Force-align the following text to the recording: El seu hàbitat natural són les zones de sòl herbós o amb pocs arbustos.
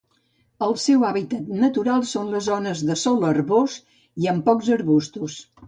El 0.67 0.71
seu 0.83 1.05
hàbitat 1.09 1.51
natural 1.65 2.01
són 2.13 2.33
les 2.37 2.45
zones 2.53 2.83
de 2.89 2.97
sòl 3.03 3.29
herbós 3.29 3.79
o 4.01 4.29
amb 4.35 4.45
pocs 4.51 4.75
arbustos. 4.81 5.41